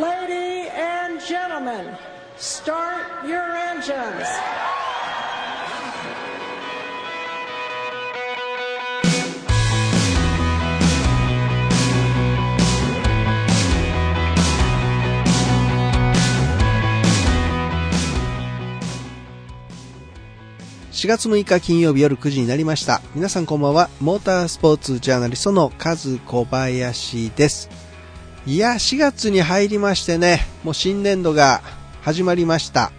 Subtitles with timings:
[0.00, 1.94] Lady and gentlemen,
[2.38, 4.24] start your engines.
[20.92, 23.02] 4月6日金曜日夜9時になりました。
[23.14, 23.90] 皆さんこんばんは。
[24.00, 27.89] モータースポーツジャーナリストのカズ小林です。
[28.46, 31.60] いや、4月に入りましてね、もう新年度が
[32.02, 32.90] 始まりました。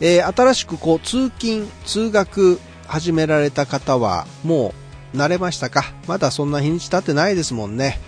[0.00, 4.74] えー新しくこう通勤、通学始められた方はも
[5.14, 5.92] う慣れましたか？
[6.06, 7.98] まだそんな日にち経ってないですもんね。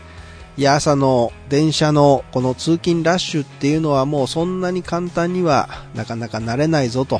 [0.58, 7.18] いや、朝の電車のこの通勤ラッシュっていうのはもうそんなに簡単にはなかなか慣れないぞと。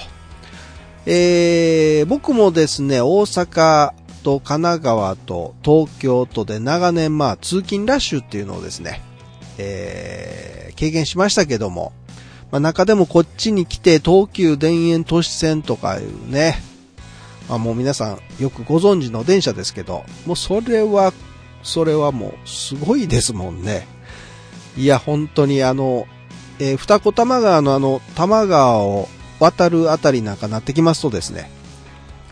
[1.07, 3.93] えー僕もですね、大阪
[4.23, 9.03] と神奈川と東京都で長年まあ通勤ラッシュっていうのをですね、
[9.59, 11.93] えー経験しましたけども、
[12.51, 16.57] まあ、中でもこっちに来て東急田園都市線とかいうね、
[17.51, 21.13] まあ、もう皆さんよくご存知の電車ですけど、もうそれは、
[21.63, 23.87] それはもうすごいですもんね。
[24.75, 26.07] いや、本当にあの、
[26.59, 29.07] えー二子玉川のあの、玉川を
[29.39, 31.51] 渡るあたりなんかなってきますとですね、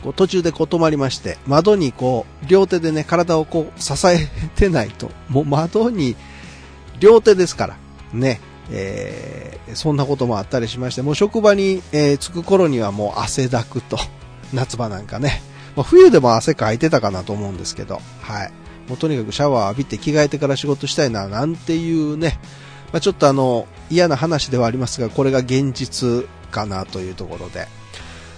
[0.03, 6.17] こう途中でこう止まりまして、窓にこう、両手でね、体をこう支えてないと、もう窓に、
[7.01, 7.77] 両手ですから、
[8.13, 13.99] ね、えーそんなこともあったりしまして、もう職場に、えー着く頃にはもう汗だくと、
[14.53, 15.43] 夏場なんかね、
[15.77, 18.53] まあ、冬でも汗かいてたかなと思うんですけど、はい。
[18.89, 22.41] もうとにかくシャワー浴びて着替えてから仕事したいな、なんていうね、
[22.93, 27.69] まあ、ちょっとあの、嫌な話ではありますが、これが現実かなというところで。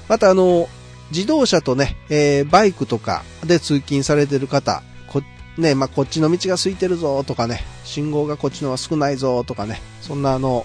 [0.08, 0.68] またあの、
[1.10, 5.22] 自動車とね、えーバイクとかで通勤されてる方、こ、
[5.58, 10.64] ね、まあ、こっちの道が空いてるぞとかね、信号がこっちのは少ないぞとかね、そんなあの、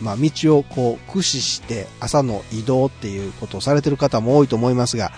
[0.00, 5.12] まあ、道をこう駆使して朝の移動っていうことをされてる方も多いと思いますが、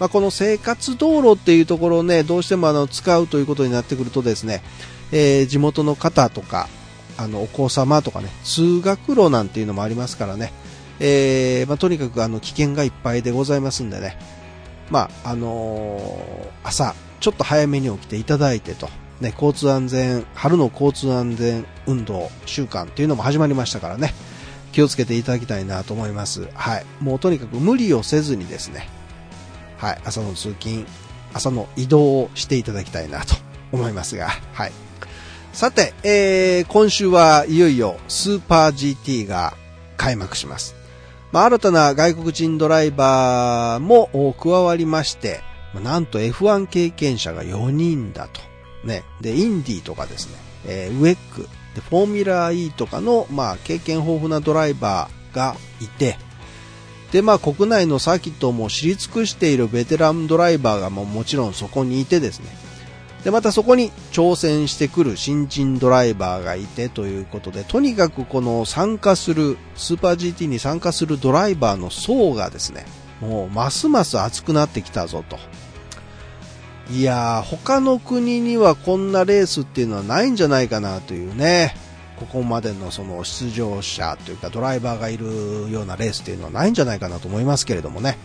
[0.00, 4.62] まあ、この生活道路っていうところをね、どうしてもあの、使うということになってくるとですね、
[5.12, 6.68] えー地元の方とか、
[7.18, 10.52] あの、お子様とかね、通学路なんていうのもありますからね、
[11.04, 14.16] えーまあ、とにかくあの、危険がいっぱいでございますんでね、
[14.88, 18.88] まあ、あのー朝、ちょっと早めに起きていただいてと、
[19.20, 24.14] ね、交通安全、春の交通安全運動週間っていうのも始まりましたからね、
[24.70, 26.48] 気をつけていただきたいなと思います。
[26.54, 26.86] はい。
[27.00, 28.88] もうとにかく無理をせずにですね、
[29.78, 30.86] はい、朝の通勤、
[31.34, 33.34] 朝の移動をしていただきたいなと
[33.72, 34.72] 思いますが、はい。
[35.52, 39.54] さて、えー、今週はいよいよスーパー GT が
[39.96, 40.81] 開幕します。
[41.32, 45.40] まあ、新たな外国人ドライバーも加わりまして、
[45.82, 48.40] なんと F1 経験者が4人だと。
[48.84, 49.04] ね。
[49.20, 56.18] で、インディとかですね、えーウェック、で、フォーミュラー E とかの、まあ、経験豊富なドライバーがいて、
[57.12, 62.46] で、まあ、国内のサーキットも知り尽くしているベテランドライバーがももちろんそこにいてですね、
[63.24, 72.84] で、またそこに挑戦してくる新人ドライバーがいてということで、とにかくこの参加する、スーパー GT に参加するドライバーの層がですね、
[73.20, 75.38] もうますます熱くなってきたぞと。
[76.90, 81.76] いやー、他の国にはこんなレースっていうのはないんじゃないかなというね、
[82.16, 88.18] ここまでのその出場者というかドライバーがいるようなレースっていうのはないんじゃないかなと思いますけれどもね。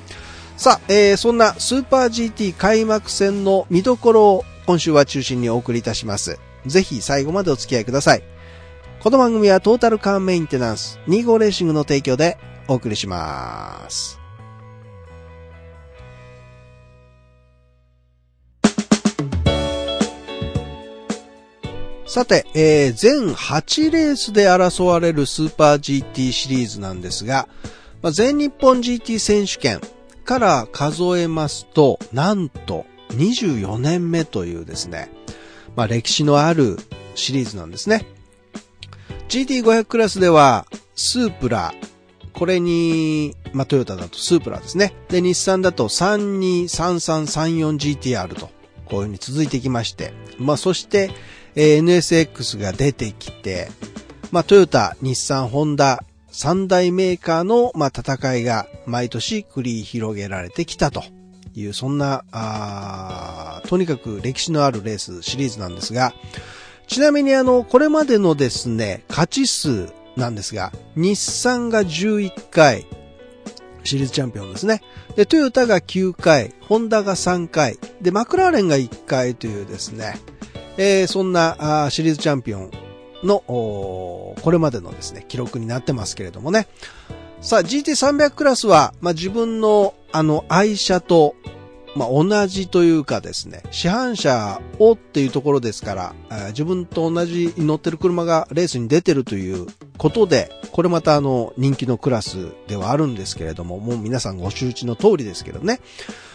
[0.56, 6.42] さあ、えーそんなスーパー GT 開幕戦の見どころを今週は中心にお送りいたします。
[6.66, 8.24] ぜひ最後までお付き合いください。
[9.00, 14.20] この番組はトータルカーメンテナンス25レーシングの提供でお送りします。
[22.06, 27.48] さて、えー全8レースで争われるスーパー GT シリーズなんですが、
[28.02, 29.80] まあ、全日本 GT 選手権
[30.26, 32.86] から数えますと、なんと
[33.18, 35.10] 24年目というですね、
[35.76, 36.78] まあ、歴史のある
[37.16, 38.06] シリーズなんですね。
[39.30, 41.74] GT500 クラスでは、スープラ、
[42.34, 44.94] これに、まあ、トヨタだとスープラですね。
[45.10, 48.52] で、日産だと 323334GTR と、
[48.86, 51.12] こういう風に続いてきまして、まあ、そして、
[51.56, 53.70] えー NSX が出てきて、
[54.32, 61.04] まあ、トヨタ、日産、ホンダ、三大メーカーの、まあ、戦いが毎年繰り広げられてきたと
[61.60, 66.14] いう、そんな、あとにかく歴史のあるレースシリーズなんですが、
[66.88, 72.86] ちなみにあの、これまでのですね、勝ち数なんですが、日産が11回、
[73.84, 74.82] シリーズチャンピオンですね。
[75.16, 80.20] で、トヨタが9回、ホンダが3回、で、マクラーレンが1回というですね、
[80.78, 82.72] えーそんなあシリーズチャンピオン
[83.24, 86.68] の、これまでのですね、記録になってますけれどもね。
[87.42, 91.36] さあ、GT300 クラスは、まあ、自分の、あの、愛車と、
[91.96, 96.16] まあ、同じというかですね、市販車をっていうところですから、
[96.50, 99.68] 自分と同じ乗ってる車がレースに出てるという
[99.98, 105.80] ことで、これまたあの、人気のクラスではあるんですけれども、もう皆さんご周知の通りですけどね。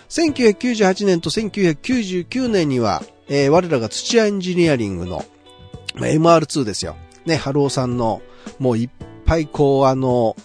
[0.09, 5.25] 1998年と1999年には、えー、我らが土屋エンジニアリングの、
[5.97, 6.97] まあ、MR2 ですよ。
[7.25, 8.21] ね、春尾さんの、
[8.59, 8.91] もういっ
[9.33, 10.37] ぱいこうあの、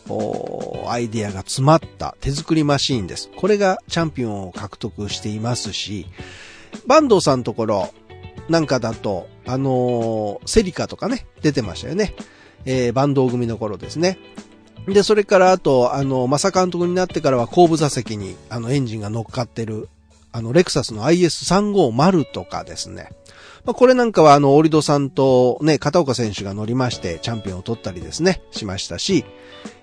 [0.87, 3.29] アイデアが詰まった手作りマシーンです。
[3.35, 6.05] これがチャンピオンを獲得していますし、
[6.85, 7.89] バンドさんのところ
[8.47, 12.15] なんかだと、あの、セリカとかね、出てましたよね。
[12.63, 14.19] えー、バンド組の頃ですね。
[14.87, 19.89] で、それからあと、あの、マサ監督になってからは後部座席に、あの、エンジンが乗っかってる、
[20.31, 23.09] あの、レクサスの IS350 とかですね。
[23.67, 29.25] まあ、これなんかはあの、オリドさんとね、片岡選手が乗りまして、チャンピオンを取ったりですね、しましたし、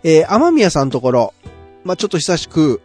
[0.02, 1.34] えー、天宮さんのところ、
[1.84, 2.80] まあ、ちょっと久しく、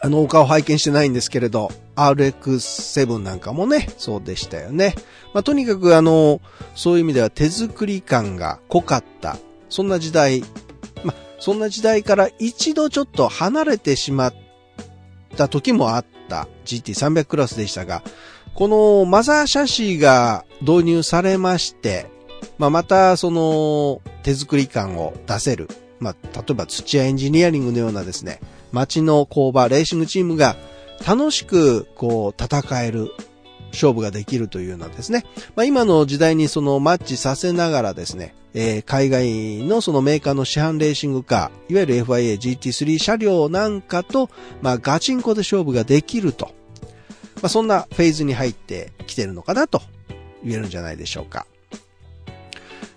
[0.00, 4.96] あの、お顔拝見してないんですけれど、RX7 なんかもね、そうでしたよね。
[5.32, 6.40] まあ、とにかくあの、
[6.74, 9.38] そういう意味では手作り感が濃かった、
[9.68, 10.40] そんな時代、
[11.04, 14.34] まあ、そんな時代から一度ちょっと離れてしまっ
[15.36, 18.02] た時もあった GT300 クラスでしたが、
[18.56, 22.06] このマザーシャシーが導入されまして、
[22.56, 25.68] まあ、またその手作り感を出せる。
[26.00, 28.40] まあ、例えば土屋エンジニアリングのようなですね、
[28.72, 30.56] 街の工場、レーシングチームが
[31.06, 33.12] 楽しくこう戦える
[33.72, 35.26] 勝負ができるというようなですね。
[35.54, 44.30] まあ、今の時代にそのマッチさせながらですね、えー、海外のそのメーカーの市販レーシングカー、いわゆる FIA GT3 車両なんかと、
[44.62, 46.55] まあ、ガチンコで勝負ができると。
[47.36, 49.82] まあ、そんなフェーズに入ってきてるのかなと
[50.42, 51.46] 言えるんじゃないでしょうか。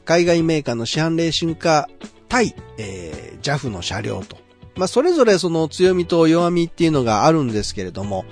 [0.05, 4.37] 海外メーカーの市販レーシングカー対、えー、JAF の車両と。
[4.75, 8.25] まあ、それぞれその強みと弱みっていうのがあるんですけれども、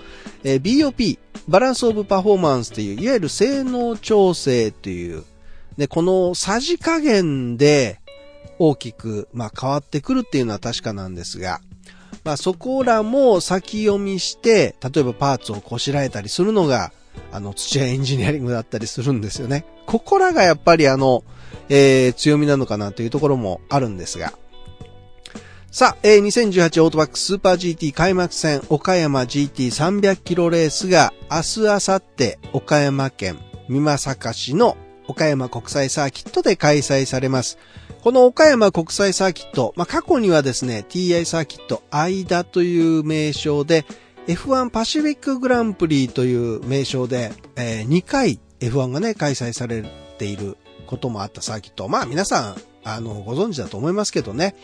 [0.43, 5.23] えー、BOP、バランスオブパフォーマンスという、いわゆる性能調整という、
[5.77, 7.99] で、このさじ加減で
[8.59, 11.59] 大きく、まあ、変わってくるっていうのは確かなんですが、
[12.27, 16.91] まあそこらも先読みして、例えばパーツをこしらえたりするのが、
[17.31, 19.63] あの、土屋エンジニアリングだったりするんですよね。
[19.85, 21.23] ここらがやっぱりあの、
[21.69, 24.33] えー、強みなのかなというところもあるんですが。
[25.71, 33.39] さあ、えー、2018オートバックスーパー GT 開幕戦岡山 GT300 キロレースが明日、明後日岡山県
[33.69, 34.75] 美作市の
[35.07, 37.57] 岡山国際サーキットで開催されます。
[38.01, 43.85] この岡山国際サーキット、まあ、過去にはですね、TI サーキット間という名称で、
[44.27, 49.83] F1 パシフィックグランプリという名称で、えー、2回 F1 がね、開催され
[50.17, 51.87] ていることもあったサーキット。
[51.87, 54.55] まあ皆さん、あの、ご存知だと思いますけどね。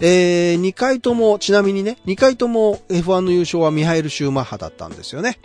[0.00, 5.38] えー、2回とも、ちなみにね、2回とも F1 の優勝はミハイル・シューマッハだったんですよね。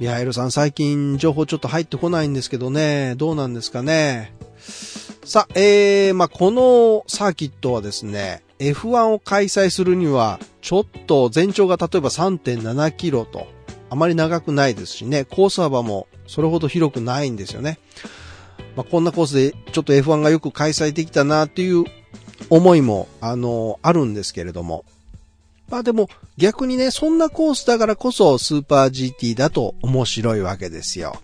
[0.00, 4.32] ミハイルさん最近情報ちょっと入ってこないんですけどね、どうなんですかね。
[5.28, 13.46] さあ、えー、まあ、このサーキットはですね、F1 を開催するには、ちょっと全長が例えば3.7キロと、
[13.90, 17.78] あまり長くないですしね、コース幅もそれほど広くないんですよね。
[18.74, 21.84] まあ、こんなコースでちょっと F1 がよく開催できたなっていう
[22.48, 24.86] 思いも、あの、あるんですけれども。
[25.68, 31.16] まあでも逆にね、そんなコースだからこそスーパー GT だと面白いわけですよ。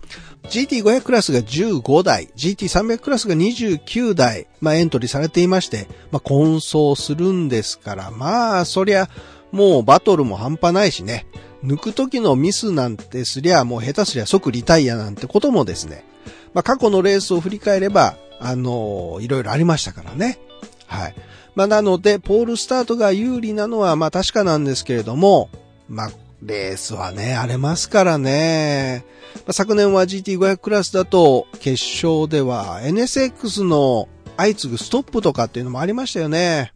[0.45, 9.09] GT500 クラスが15台、GT300 クラスが29台、まあエントリーされていまして、まあ混走するんですから、まあそりゃ
[9.51, 11.27] もうバトルも半端ないしね、
[11.65, 16.05] 抜く時のミスなんてすりゃもう下手すりゃ即リタイアなんてこともですね、
[16.53, 20.39] まあ過去のレースを振り返れば、あのー、いろいろありましたからね。
[20.87, 21.15] はい。
[21.55, 25.51] まあなので、ポールスタートが有利なのはま確かなんですけれども、
[25.89, 26.11] まあ
[26.43, 29.05] レースはね、荒れますからね。
[29.37, 36.73] まあ、昨年は GT500 クラスだと、決勝では NSX の相次ぐストップとかっていうのもありましたよね。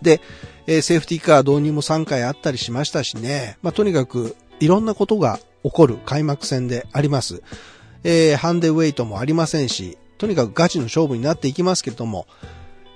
[0.00, 0.20] で、
[0.66, 3.58] えー、セーフティーカー導入も3回あったりしましたしね。
[3.62, 7.42] まあ、とにかく、いろんなことが起こる開幕戦であります。
[8.04, 12.26] えー、ハンデウェイトもありませんし、とにかくガチの勝負になっていきますけれども、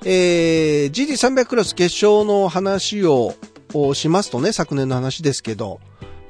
[0.05, 3.35] えー、GT300 クラス決勝の話を
[3.95, 5.81] しますとね、昨年の話ですけど、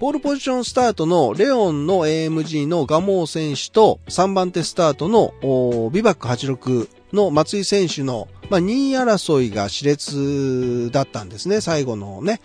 [0.00, 12.40] ポールポジションスタートのレオンの AMG のガモー選手と3番手スタートのビバック86の松井選手の、まあ、2位争いが熾烈だったんですね、最後のね。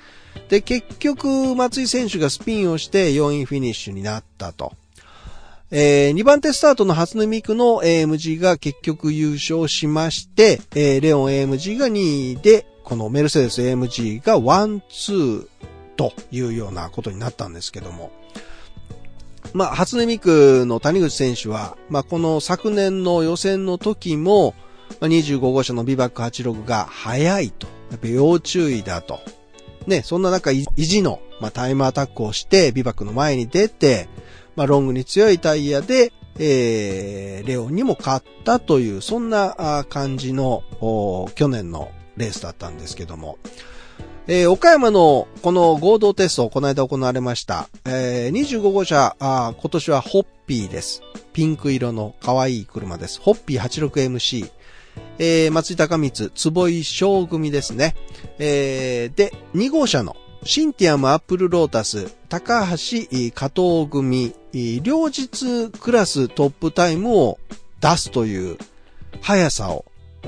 [0.50, 4.74] で、結局松井選手がスピンをして4位フィニッシュになったと。
[5.76, 15.48] えー、2番手スタートの初音ミクの AMG が結局優勝しまして、えー、レオン AMG が2位で、このメルセデス AMG が1、2
[15.96, 18.12] というようなことになったんですけども。
[19.54, 24.54] まあ、初音ミクの谷口選手は、まあ、この昨年の予選の時も、
[25.00, 27.66] まあ、25号車のビバック86が速いと。
[27.90, 29.22] やっぱ要注意だと。
[29.88, 34.08] ね、そんな中、意地の、まあ、タイムアタックをして、ビバックの前に出て、
[34.56, 40.64] まあ、ロングに強いタイヤで、えー、レオンにも勝ったという、そんな感じの、
[41.36, 43.38] 去年のレースだったんですけども、
[44.26, 47.68] えー、岡山のこの合同テスト、この間行われました。
[47.86, 51.02] えー、25号車あ、今年はホッピーです。
[51.34, 53.20] ピンク色の可愛い車です。
[53.20, 54.50] ホッピー 86MC。
[55.20, 57.96] えー、松井高光、坪井翔組ですね。
[58.40, 64.34] えー、で、2号車のシンティアムアップルロータス、高橋加藤組、
[64.82, 67.40] 両日クラストップタイムを
[67.80, 68.58] 出すという
[69.22, 69.86] 速さを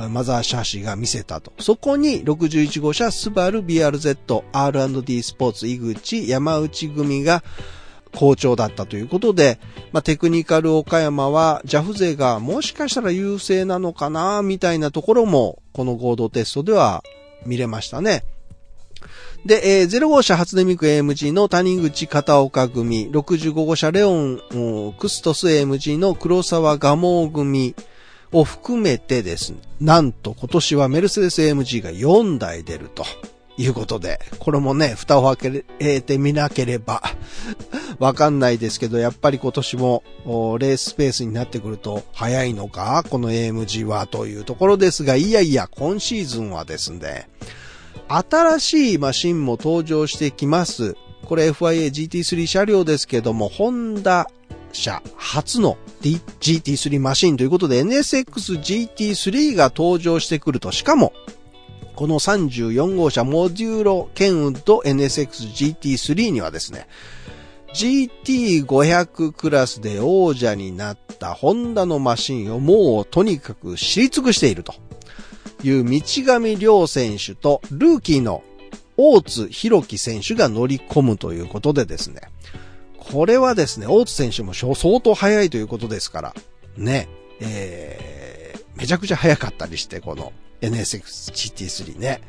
[0.09, 1.51] マザーシャーシが見せたと。
[1.59, 7.43] そこに61号車スバル BRZ R&D スポーツ井口山内組が
[8.13, 9.59] 好調だったということで、
[9.91, 17.03] まあ、テクニカル岡山は JAF 勢がもしかしたら優勢なのかなみたいなところもこの合同テストでは
[17.45, 18.23] 見れましたね。
[19.45, 24.41] で、えー、0号車初音ミク AMG の谷口片岡組、65号車レオン
[24.97, 27.75] クストス AMG の黒沢蒲生組
[28.31, 33.05] を含めてですね、なんと今年はメルセデス AMG が4台出ると。
[33.57, 37.01] いうことで、これもね、蓋を開けてみなければ
[37.99, 47.29] わかんないですけど、やっぱり今年もレーススペースになってくると早いのかこの AMG はというところですが、いやいや、今シーズンはですね、
[48.07, 50.95] 新しいマシンも登場してきます。
[51.25, 54.27] これ FIA GT3 車両ですけども、ホンダ
[54.71, 61.13] 社初の GT3 マシンということで NSX GT3 が登場してくると、しかも、
[61.95, 66.87] この34号車モデューロケンウッド NSX GT3 にはですね、
[67.73, 74.73] GT500 クラスで王者になったホンダのマシンをもうとにかく知り尽くしていると
[75.65, 76.01] いう道
[76.39, 78.43] 上亮選手とルーキーの
[78.97, 82.21] 大津弘樹選手が乗り込むということでですね、
[82.97, 86.33] これはですね、大津選手も相当速いということですから、
[86.77, 92.21] ね、えー、めちゃくちゃ速かったりして、この NSX-GT3 ね。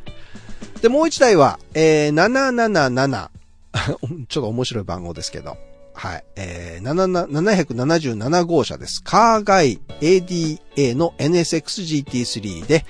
[0.80, 3.28] で、もう一台は、えー、777。
[4.28, 5.56] ちょっと面白い番号ですけど。
[5.94, 6.24] はい。
[6.36, 9.02] えー、777号車です。
[9.02, 12.84] カーガイ ADA の NSX-GT3 で、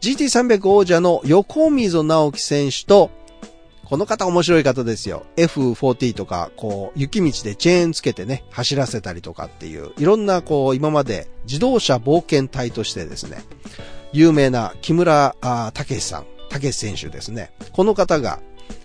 [0.00, 3.10] GT300 王者の横溝直樹選手と、
[3.84, 5.26] この方面白い方ですよ。
[5.36, 13.44] F40 とか、こう、雪道でチェーンつけてね、走らせたりとかっていう、いろんな、こう、今まで自動車冒険隊としてですね、
[14.12, 15.34] 有名な木村
[15.74, 17.50] 武さん、武選手ですね。
[17.72, 18.40] この方が、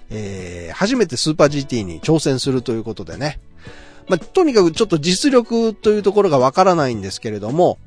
[0.09, 3.39] えー、初めてスーパー GT に挑戦するということでね。
[4.07, 7.79] まあ、とにかくちょっと実力というところがわからないんですけれども、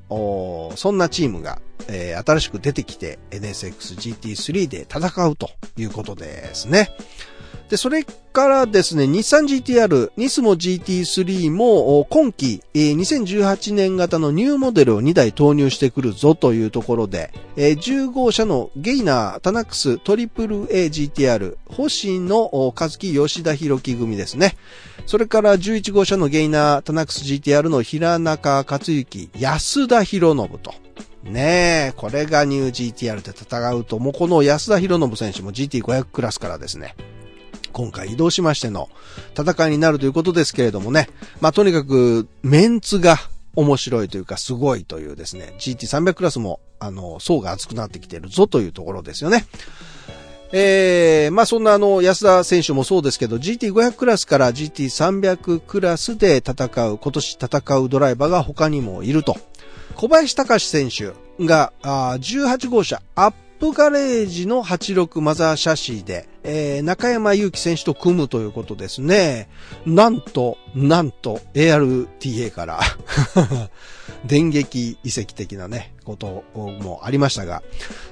[0.77, 6.91] そんなチームが、えー、新しく出てきて NSX GT3 で戦うということですね。
[7.69, 24.57] で、それからですね、日産 GTR、ニスモ GT3 も今季、2018年型のニューモデルを2台投入してくるぞというところで、10号車のゲイナー、タナックス、トリプル AGTR、星野和樹、吉田弘樹組ですね。
[25.05, 30.73] それから11号車のゲイナー、タナックス GTR の平中克幸、安田博信と。
[31.25, 36.95] ねえ、これがニュー GTR で戦うと、もうこの安田博信選手も GT500 クラスからですね、
[37.73, 38.89] 今回移動しましての
[39.39, 41.09] 戦いになるということですけれどもね。
[41.41, 43.17] まあ、とにかくメンツが
[43.55, 45.55] 面白いというかすごいというですね。
[45.59, 49.47] GT300 クラスも、あの、層が厚くなってきてるぞというところですよね。
[50.51, 59.37] えー、まあそんなあの、安田選手もそうですけど、GT500 クラスから GT300 クラスで戦う、今年戦うドライバーが他にもいると。
[59.95, 61.13] 小林隆選手
[61.45, 69.49] が、あ18号車アップガレージの86マザーシャシーで、えー、中山祐希選手と組むということですね。
[69.85, 72.81] なんと、なんと、ARTA から
[74.25, 77.63] 電撃遺跡的なね、こともありましたが。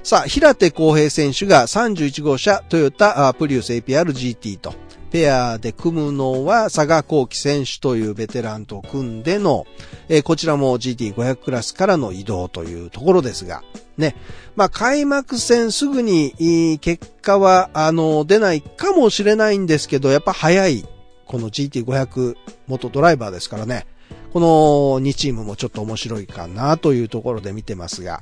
[0.03, 4.73] さあ、平手康平選手が31号車トヨタプリウス APR GT と。
[5.17, 9.65] ペアで組むのは佐賀幸輝選手というベテランと組んでの、
[10.09, 13.63] えー、こちらも GT500 クラスからの移動というところですが、
[13.97, 14.15] ね。
[14.55, 20.87] まあ、開幕戦すぐに結果は、あの、出ないかもしれないんですけど、やっぱ早い、
[21.25, 22.35] この GT500
[22.67, 23.87] 元ドライバーですからね。
[24.33, 24.47] この
[25.01, 28.21] 2チームもちょっと面白いかなというところで見てますが。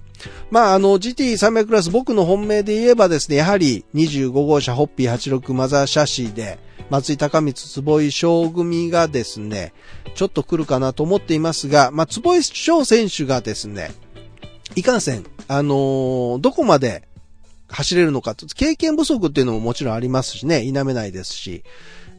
[0.51, 9.73] まあ、あの、GT300 クラス僕の本命で言えばですね、やはり25号車ホッピー86マザーシャシーで、松井高光坪井翔組がですね、
[10.13, 13.91] ちょっと来るかなと思っていますが、まあ、坪井翔選手がですね、
[14.75, 17.07] いかんせん、あのー、どこまで
[17.67, 21.63] 走れるのかと、経験不足っていうのももちろんありますしね、否めないですし、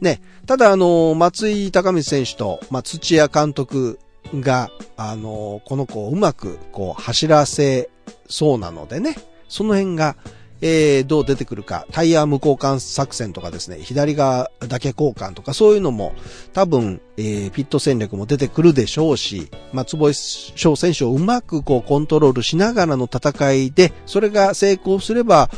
[0.01, 3.99] ね、ただあの、松井高光選手と、まあ、土屋監督
[4.33, 7.89] が、あの、この子をうまく、こう、走らせ
[8.29, 9.15] そうなのでね、
[9.47, 10.15] その辺が、
[10.59, 16.13] えー、どう出てくるか、タイヤ無交換作戦とかですね、左側だけ交換とか、そういうのも、
[16.53, 25.49] 多分、えー、ピット戦略も出てくるでしょうし、まあ、坪翔選手をうまくこう、コントロールしながらの戦いで、それが成功すれば、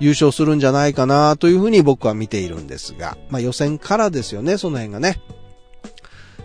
[0.00, 5.20] 優勝するんじゃないかなというふうに僕は見ているんですが、まあ、予選からですよね、その辺がね。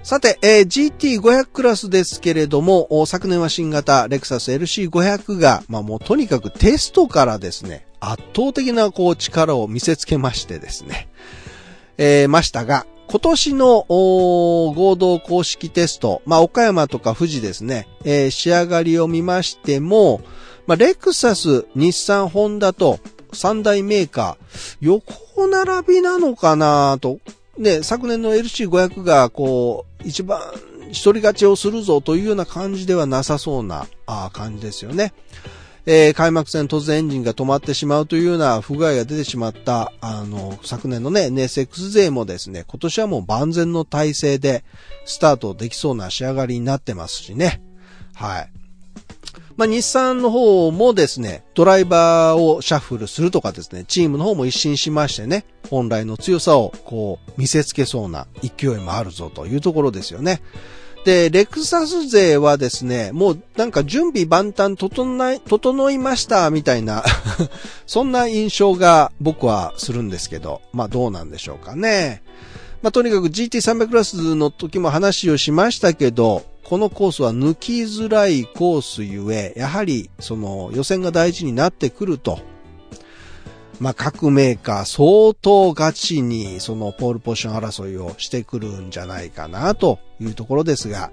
[0.02, 11.10] さて、えー、GT500 クラスですけれども、昨年は新型レクサス LC500 が、まあもうとにかくテストからですね、圧倒的なこう力を見せつけましてですね、
[11.98, 20.22] えー、ましたが、今年の合同公式テスト、まあ岡山とか富士ですね、えー、仕上がりを見ましても、
[20.66, 23.00] まあレクサス、日産、ホンダと
[23.34, 27.20] 三大メーカー、横並びなのかなと、
[27.58, 30.42] で、昨年の LC500 がこう、一番
[30.90, 35.14] 一人勝ちをするぞというような感じではなさそうなあ感じですよね。
[35.86, 44.64] えー、開幕戦突然エンジンが止まってしまうというような不具合が出てしまった、あの、昨年のね、NSX 勢もですね、今年はもう万全の体制で
[45.06, 47.62] スタートできそうな仕上がりになってますしね。
[48.14, 48.52] はい。
[49.60, 60.42] まあ、日産の方もですね、ドライバーをシャッフルするとかですね、チームの方も一新しましてね、本来の強さをこう見せつけそうな勢いもあるぞというところですよね。
[61.04, 67.04] で、レクサス勢はですね、もうなんか準備万端整い、整いましたみたいな
[67.86, 72.24] そんな印象が僕はするんですけど、まあどうなんでしょうかね。
[72.82, 82.40] まあとにかく GT300 クラスの時も話をしましたけど、このコースは抜きづらいコースゆえ、やはりその予選が大事になってくると。
[83.80, 91.12] まあ、各メーカー相当ガチにそのポールポジション争いをしてくるんじゃないかなというところですが、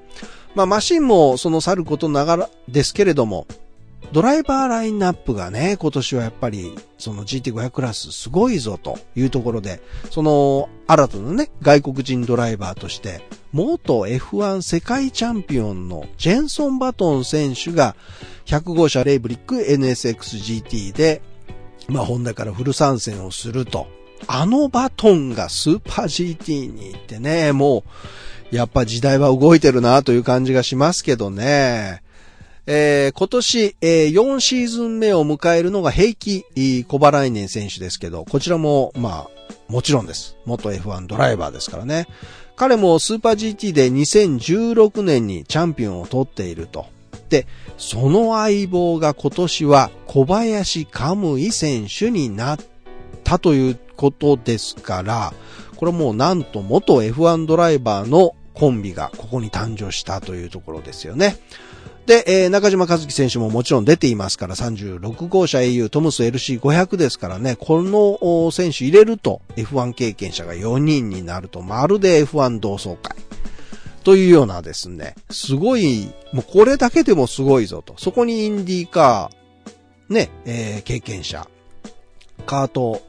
[0.57, 3.47] まあ、マシンもそのさることながらですけれども、
[4.13, 17.97] ドライバーラインナップがね、今年はやっぱり、その GT500 クラスすごいぞというところで、その、新たなね、外国人ドライバーとして、元 F1 世界チャンピオンのジェンソン・バトン選手が、
[18.47, 21.21] 100号車レイブリック NSXGT で、
[21.89, 23.87] まあ、ホンダからフル参戦をすると。
[24.29, 27.85] あのバトンがスーパー GT に行ってね、も
[28.53, 32.03] う、やっぱ時代は動いてるなという感じがしますけどね。
[32.67, 36.45] えー、今年、えー、4シーズン目を迎えるのが平気
[36.89, 39.31] 小原来年選手ですけど、こちらも、まあ、
[39.69, 40.37] もちろんです。
[40.45, 42.07] 元 F1 ドライバーですからね。
[42.57, 46.87] 彼もスーパー GT で2016年にチャンピオンを取っていると。
[47.29, 52.59] で、その相棒が今年は小林カムイ選手になっ
[53.25, 55.35] たということですから、
[55.77, 61.37] これもうなんと元 F1 ドライバーのコンビがここに誕生したというところですよね。
[62.07, 73.17] で、えー、中島和樹選手ももちろん出ていますから、36号車 au トムス LC500 ですからね、この選手入れると F1 経験者が4人になると、まるで F1 同窓会。
[74.05, 77.95] というようなですね、すごい、もうこれだけでもすごいぞと。
[77.99, 81.49] そこにインディーカー、ね、えー、経験者、
[82.47, 83.03] カート、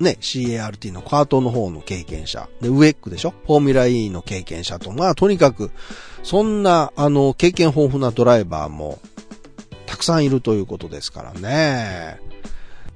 [0.00, 3.34] ね、CART のカートの方の経験者、で、ウェックでしょ？
[3.46, 5.70] フォーミュラ E の経験者と、まあ、とにかく、
[6.22, 8.98] そんな、あの、経験豊富なドライバーも、
[9.86, 12.18] たくさんいるということですからね。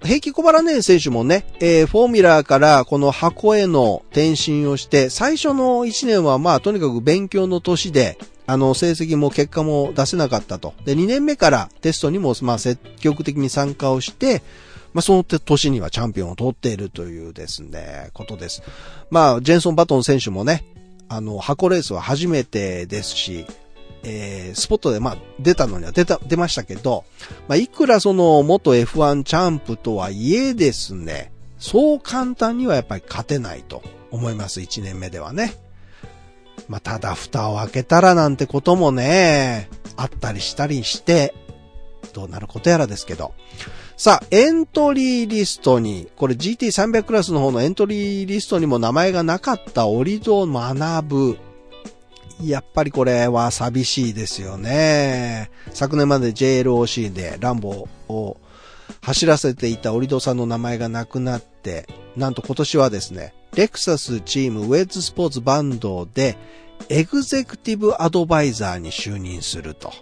[0.04, 10.74] 平気小原年選手もね、えー、フォーミュラーからこの箱への転身をして、最初の1年はまあとにかく勉強の年で、あの、成績も結果も出せなかったと。
[10.84, 14.42] で、2年目からテストにもまあ積極的に参加をして、
[14.92, 18.62] まあ、その年にはチャンピオンを取っているというですね、ことです。
[19.10, 20.64] まあ、ジェンソン・バトン選手もね、
[21.08, 23.46] あの、箱レースは初めてですし、
[24.04, 27.04] えー、スポットでまあ出たのには出た、出ましたけど、
[27.48, 35.54] まあいくらその元 F1 チャンプとはいえですね、そう簡単にはやっぱり勝てないと思います、1年目ではね。
[36.68, 41.34] まあただ蓋を開けたらなんてこともね、あったりしたりして、
[42.12, 43.34] どうなることやらですけど。
[43.96, 51.38] さあ、エントリーリストに、これ GT300 クラスの方のエントリーリストにも名前がなかった折戸学ぶ。
[52.42, 55.50] やっぱりこれは寂しいですよね。
[55.72, 58.38] 昨年まで JLOC でランボーを
[59.00, 66.36] 走らせていたオリドさんの名前がなくなって、なんと今年はですね、レクサスチームウェッズスポーツバンドで
[66.88, 69.92] エグゼクティブアドバイザーに就任すると。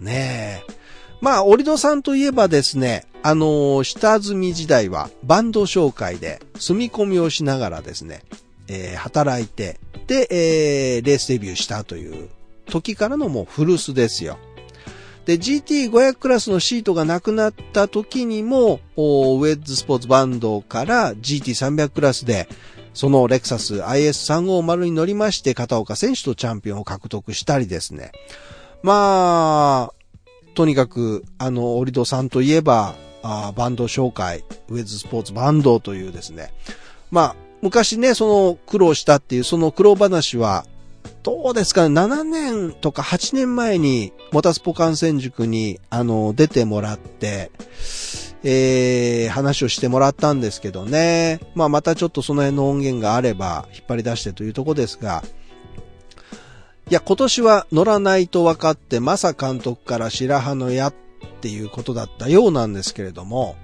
[0.00, 0.83] ねえ。
[1.24, 8.20] まあ、オリドさんといえばですね、あのー、下積み時代はバンド紹介で住み込みをしながらですね、
[8.68, 12.28] えー、働いて、で、えー、レースデビューしたという
[12.66, 14.36] 時からのもう古巣ですよ。
[15.24, 22.50] で、GT500 クラスのシートがなくなった時にも、ウェッズスポーツバンドから GT300 クラスで、
[22.92, 28.12] そのレクサス IS350 に乗りまして片岡選手とチャンピオンを獲得したりですね。
[28.82, 30.03] まあ、
[30.54, 36.52] とにかく、あの、オリドさんといえば、あバンド紹介、ウェズスポーツバンドというですね。
[37.10, 40.66] まあ、昔ね、その苦労したっていうその苦労話は、
[41.22, 47.50] どうですかね、7年とか8年前に、モタスポ観戦塾に、あの、出てもらって、
[48.42, 51.40] えー、話をしてもらったんですけどね。
[51.54, 55.24] まあ、またちょっとその辺の音源があれば、引っ張り出してというとこですが、
[56.90, 60.94] いや、今年は乗らないと分かって、マサ監督から白羽の矢っ
[61.40, 63.56] ていうことだったようなんですけれども、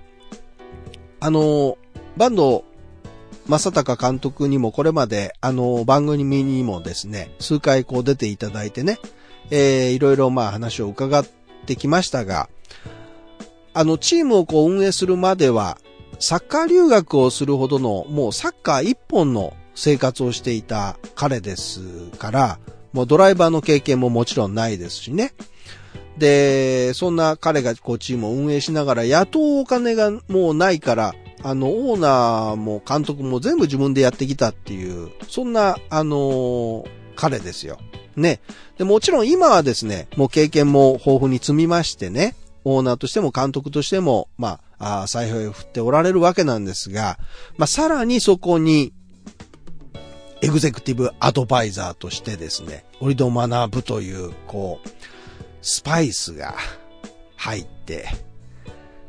[1.20, 1.76] あの、
[2.16, 2.64] バンド、
[3.46, 8.98] 正隆監督にもこれまで、あの、番組にもですね、数回こう出ていただいてね、
[9.50, 11.26] えー、いろいろまあ話を伺っ
[11.66, 12.48] てきましたが、
[13.74, 15.78] あの、チームをこう運営するまでは、
[16.18, 21.80] サッカー留学をするほどの、もうサッカー一本の生活をしていた彼です
[22.18, 22.58] から、
[22.92, 25.32] もうドライバーの経験ももちろんないですしね。
[26.18, 36.84] で、そんな彼がこうチームを運営しながら雇うお金がもうないから、あの、オーナーも監督も全部自分でやってきたっていう、そんな、あのー、
[37.16, 37.78] 彼ですよ。
[38.16, 38.40] ね。
[38.76, 47.18] で、もちろん今はですね、もう経験も豊富に積みましてね、オーナーとしても監督としても、まあ、あ采配を振っておられるわけなんですが、
[47.56, 48.92] まあ、さらにそこに、
[50.42, 54.88] エグゼクティブアドバイザーとしてですね、オリド学ぶという、こう、
[55.60, 56.54] スパイスが
[57.36, 58.08] 入って、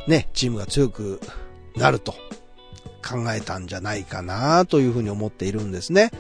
[0.08, 1.22] ね、チームが強く
[1.76, 2.12] なると
[3.08, 6.12] 考えたんじゃないかなというふうに思っているんですね。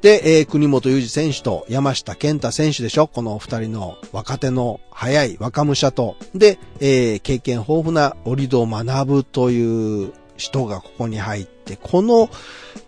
[0.00, 3.06] で、えー、国本裕二選手と山下健太選手でしょ？
[3.06, 12.30] この二人の若手の早い若武者と、で、えー、経験豊富なオリドを学ぶという人がここに入って、この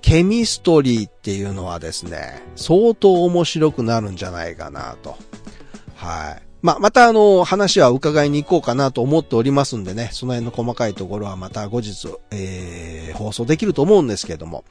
[0.01, 5.17] ケミストリーっていうのはですね、相当面白くなるんじゃないかなと。
[5.97, 6.43] はい。
[6.63, 14.65] ま、またあの、話は伺いに行こうかなと思っておりますんでね、その辺の細かいところはまた後日、えー、放送できると思うんですけども。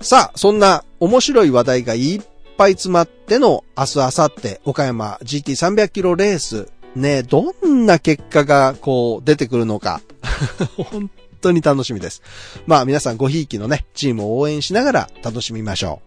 [0.00, 2.22] さあ、そんな面白い話題がいっ
[2.56, 6.68] ぱい詰まっての明日、明後日、岡山 GT300 キロレース。
[6.96, 10.00] ね、どんな結果がこう出てくるのか。
[10.76, 11.10] 本
[11.40, 12.22] 当に楽しみです。
[12.66, 16.00] まあ皆さんごひいきのね、チームを応援しながら楽しみましょ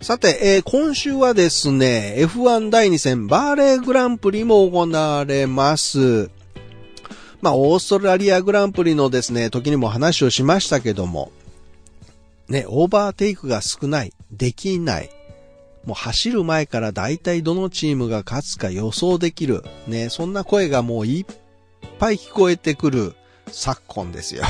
[0.00, 0.04] う。
[0.04, 6.30] さて、えー、今週はですね、F1 第2戦バーレーグランプリも行われます。
[7.42, 11.32] まあ、オーストラリアグランプリのですね、時にも話をしましたけども、
[12.48, 15.10] ね、オーバーテイクが少ない、できない。
[15.84, 19.64] もう走る前から大体どのチームが勝つか予想できる。
[19.86, 21.26] ね、そんな声がもういっ
[21.98, 23.14] ぱい聞こえてくる
[23.48, 24.44] 昨今ですよ。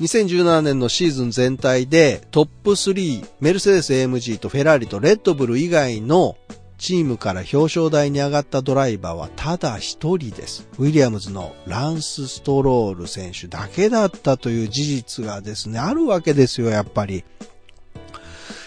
[0.00, 6.36] 2017年のシーズン全体でトップ3、メルセデス AMG とフェラーリとレッドブル以外の
[6.78, 10.66] チームから表彰台に上がったドライバーはただ一人です。
[10.78, 17.24] ウィリアムズのランス・ストロール選手だけだったという事実がですね、あるわけですよ、やっぱり。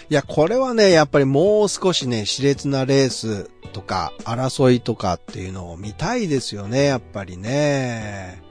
[0.09, 8.43] いや、これはね、やっぱりもう少しね、熾烈なレースとか、争いとかっていうのを見たいですよね、やっぱりね。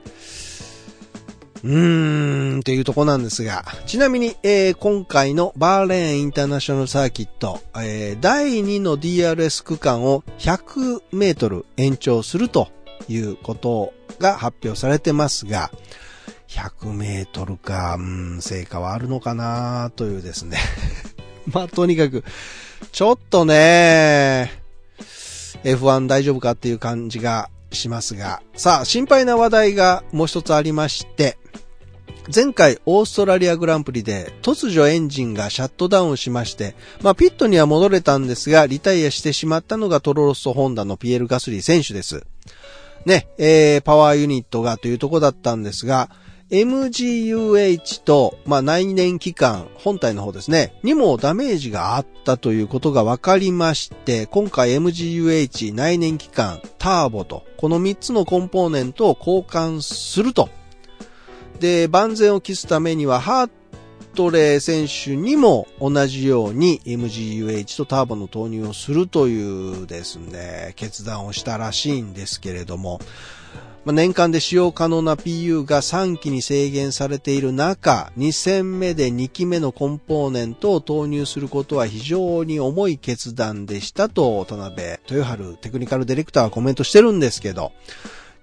[1.63, 12.67] うーん、っていうとこなんですが、ちなみに、えー、今回のバーレーンインターナショナルサーキット、えー、第2の DRS 区間を100メートル延長すると
[13.07, 15.71] いうことが発表されてますが、
[16.49, 20.57] 100メートルか、うん、成果はあるのかなというですね。
[21.47, 22.25] まあ、とにかく、
[22.91, 24.51] ちょっとね、
[25.63, 31.37] F1 大丈夫かっていう感じがしますが、さあ、心配な話題がもう一つありまして、
[32.33, 42.25] 前回オーストラリアグランプリで突如エンジンがシャットダウンしまして、まあピットには戻れたんですが、リタイアしてしまったのがトロロストホンダのピエール・ガスリー選手です。
[43.05, 46.09] ね、えー、パワーユニットがというとこだったんですが、
[46.49, 60.47] MGUH と、まあ、内燃機関、本体の方ですね、にもダメージがあったということが分かりまして、今回 MGUH 内燃機関、ターボと、この3つのコンポーネントを交換すると。
[61.63, 63.49] で、万全を期すためには、ハー
[64.15, 72.99] トレー選手にも同じように MGUH とターボの投入をするというですね、決断をしたらしいんですけれども、
[73.85, 87.71] まあ、年間で使用可能な PU が3機に制限されている中、2戦目で2機目のコンポーネントを投入することは非常に重い決断でしたと、田辺豊春テクニカルディレクターはコメントしてるんですけど、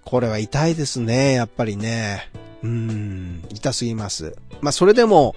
[0.06, 2.39] これは痛いですね、やっぱりね。
[2.62, 4.36] うーん、痛すぎます。
[4.60, 5.34] まあ、それでも、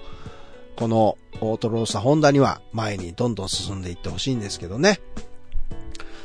[0.76, 5.00] このオートローサホンダには前にどんどん進んでいってほしいんですけどね。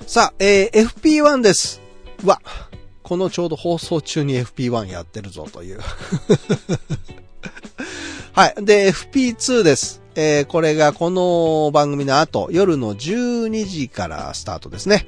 [0.07, 1.81] さあ、えー、FP1 です。
[2.25, 2.41] わ、
[3.03, 5.79] このちょうど放送中に FP1 やってるぞという
[8.33, 8.55] はい。
[8.65, 10.01] で、FP2 です。
[10.15, 15.07] えー、これがこの番組の後、夜の12時からスタートですね。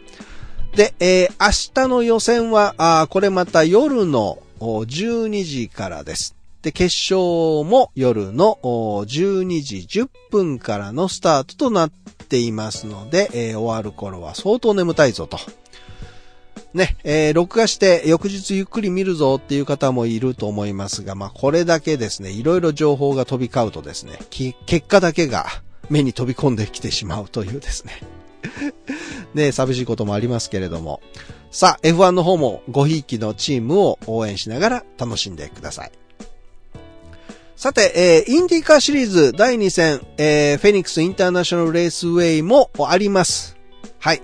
[0.75, 6.35] で、えー、明日の予選は、あこれまた夜の12時からです。
[6.61, 7.19] で、決勝
[7.63, 11.91] も夜の12時10分からのスタートとなっ
[12.27, 15.39] ていますので、えー、終わる頃は相当眠たいぞと
[16.73, 25.47] ね、えー、録画して翌日ゆっくり見るぞっていう方もいると思いますが、まあ、これだけですね、いろいろ情報が飛び交うとですね、結果だけが
[25.89, 27.93] 目に飛び込んできてしまうというですね。
[29.33, 31.01] ね、寂しいこともありますけれども。
[31.51, 35.91] さあ、F1 の方もごひいきのチームを応援しながら楽しんでください。
[37.57, 43.57] さて、えー、インディカーシリーズ第2戦、えー、フェニックスインターナショナルレースウェイもあります。
[43.99, 44.21] はい。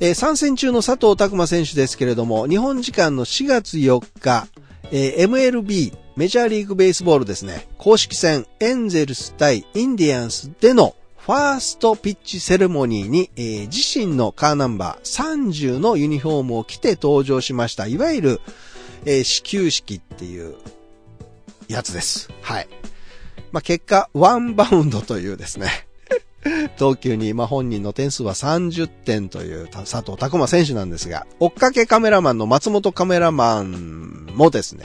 [0.00, 4.46] えー、参戦中の佐藤拓馬選手ですけれども、日本時間の4月4日、
[4.92, 10.94] えー、MLB、メジャーリーグベースボールですね、公式戦エンゼルス対インディアンスでの
[11.26, 17.88] ファーストピッチセレモニーに、えー、自身のカーナンバー30のユニフォームを着て登場しました。
[17.88, 18.40] いわゆる、
[19.06, 20.54] えー、始球式っていう
[21.66, 22.30] やつです。
[22.42, 22.68] はい。
[23.50, 25.88] まあ、結果、ワンバウンドというですね、
[26.78, 34.84] 投球に、ま、本人の点数は30点という佐藤拓馬選手なんですが、追っかけカメラマンの松本カメラマンもですね、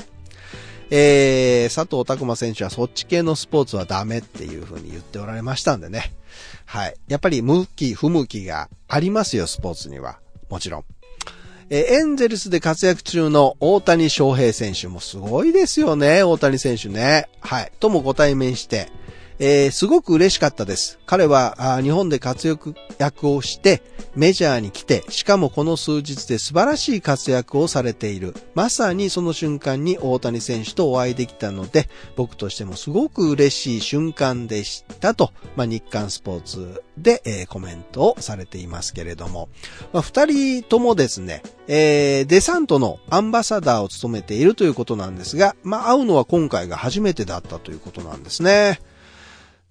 [0.93, 6.11] えー、佐藤拓馬選手はそっち系のスポーツはダメっていう風に言っておられましたんでね。
[6.65, 6.95] はい。
[7.07, 10.19] やっぱり向き、不向きがありますよ、スポーツには。
[10.49, 10.85] もちろん。
[11.69, 17.29] えエンゼルスで活躍中の大谷翔平選手もすごいですよね、大谷選手ね。
[17.39, 17.71] はい。
[17.79, 18.91] ともご対面して、
[19.43, 20.99] えー、すごく嬉しかったです。
[21.07, 23.81] 彼は日本で活躍役をして
[24.15, 28.35] メジャーに来て、しかもこの数日で素晴らしい活躍をされている。
[28.53, 39.49] まさにその瞬間に大谷選手とお会いできたので、僕としてもすごく嬉しい瞬間でしたと、まあ、日刊スポーツで、えー、コメントをされていますけれども、
[39.91, 48.79] まあ、二人ともですね、えー、デサントのアンバサダーを務めているということなんですが、まあ、会うのは今回が初めてだったということなんですね。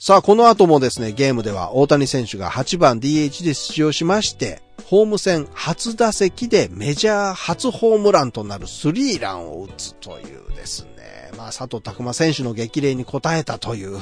[0.03, 13.99] さあ、この後もですね、ゲームでは大谷選手が8番 DH で出場しまして、ホーム戦初打席でメジャー初ホームランとなるスリーランを打つというですね、まあ、佐藤拓馬選手の激励に応えたという。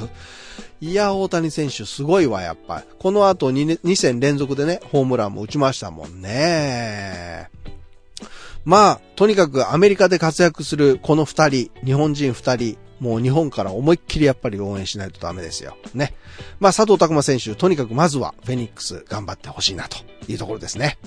[0.80, 2.84] いや、大谷選手すごいわ、やっぱ。
[3.00, 7.50] この後 2, 2戦連続でね、ホームランも打ちましたもんね。
[8.64, 15.76] まあ、とにかくアメリカで活躍するこの二人、日本人二人、もう日本から思いっきりやっぱり応援しないとダメですよ。
[15.94, 16.14] ね。
[16.60, 20.98] まあ佐藤拓馬選手、とにかくまずはフェニックス頑張ってほしいなというところですね。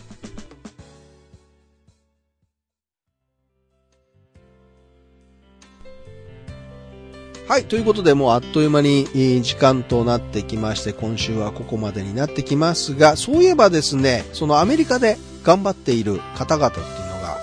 [7.47, 7.65] はい。
[7.65, 17.41] ということで、もうあっという間に時間となってきまして、今週はここまでになってきますが、そういえばですね、そのアメリカで頑張っている方々っていうのが、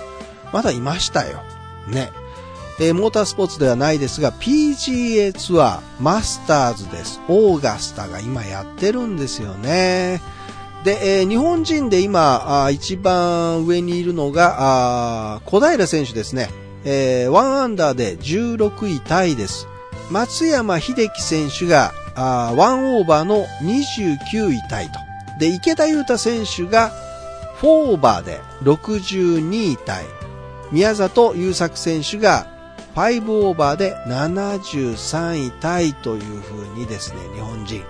[0.51, 1.43] まだいましたよ。
[1.87, 2.09] ね。
[2.81, 7.19] えー、モータースポーツではないですが、PGA ツアー、マスターズです。
[7.27, 10.21] オーガスタが今やってるんですよね。
[10.85, 16.49] で、えー、日本人で今、あ一番上にいるのが、あ小平選手ですね。
[16.85, 19.67] えー、1アンダーで16位タイです。
[20.09, 24.93] 松山秀樹選手が、あ1オーバーの29位タイと。
[25.37, 26.93] で、池田優太選手が、
[27.61, 30.05] 4オーバーで62位タイ。
[30.71, 32.47] 宮里優作選手が
[32.95, 37.83] 5オーバーで73位タイという風にですね、日本人。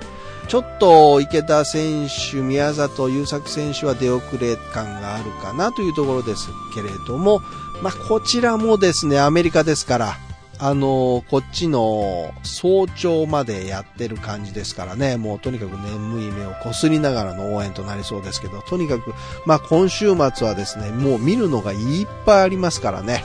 [0.47, 7.39] ちょっと池田選手、宮里優作選手は出遅れ感があるかなというところですけれども、
[7.83, 10.17] まあ、こちらもですね、アメリカですから、
[10.61, 19.13] あのこっちの早朝までやってる感じですからね、もうとにかく眠い目をこすりながらの応援となりそうですけど、とにかく、
[19.45, 23.23] まあ今週末はですね、もう見るのがいっぱいありますからね、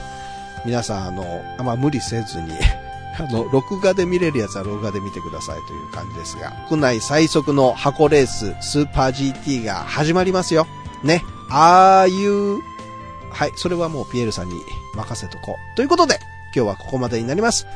[0.65, 2.51] 皆さんあの、あんま無理せずに、
[3.17, 10.67] あの、録画で見れるやつは録画で見てくださいという感じですが、国内最速の箱レース、スーパー GT が始まりますよ。
[11.03, 11.23] ね。
[11.49, 12.59] ああいう、
[13.31, 14.55] はい、それはもうピエールさんに
[14.95, 15.75] 任せとこう。
[15.75, 16.19] ということで、
[16.55, 17.67] 今日はここまでになります。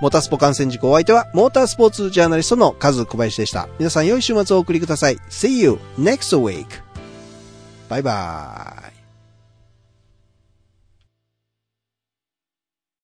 [0.00, 3.68] モータースポ観戦事故お相手は、モータースポーツジャーナリストのカズ小林でした。
[3.78, 5.16] 皆さん良い週末をお送りください。
[5.28, 6.66] See you next week!
[7.88, 8.89] バイバーイ。